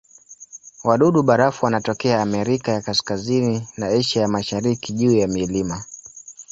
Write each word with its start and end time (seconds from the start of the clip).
Wadudu-barafu 0.83 1.65
wanatokea 1.65 2.21
Amerika 2.21 2.71
ya 2.71 2.81
Kaskazini 2.81 3.67
na 3.77 3.87
Asia 3.87 4.21
ya 4.21 4.27
Mashariki 4.27 4.93
juu 4.93 5.17
ya 5.17 5.27
milima. 5.27 5.83